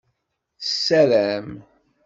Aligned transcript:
Tessaram. 0.59 1.49